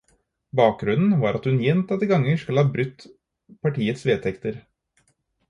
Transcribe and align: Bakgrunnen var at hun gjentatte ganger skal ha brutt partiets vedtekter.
Bakgrunnen 0.59 1.11
var 1.25 1.37
at 1.39 1.45
hun 1.49 1.59
gjentatte 1.63 2.09
ganger 2.13 2.41
skal 2.45 2.61
ha 2.61 2.65
brutt 2.77 3.07
partiets 3.69 4.09
vedtekter. 4.11 4.61